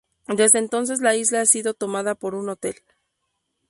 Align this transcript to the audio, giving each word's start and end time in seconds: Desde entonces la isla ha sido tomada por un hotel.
Desde 0.35 0.57
entonces 0.57 0.99
la 0.99 1.15
isla 1.15 1.41
ha 1.41 1.45
sido 1.45 1.75
tomada 1.75 2.15
por 2.15 2.33
un 2.33 2.49
hotel. 2.49 2.73